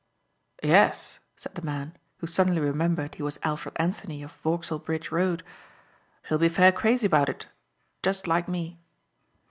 [0.63, 5.43] "Yes," said the man who suddenly remembered he was Alfred Anthony of Vauxhall Bridge Road,
[6.23, 7.49] "she'll be fair crazy about it.
[8.01, 8.79] Just like me."